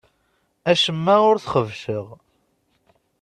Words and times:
Acemma 0.71 1.15
ur 1.29 1.37
t-xebbceɣ. 1.39 2.05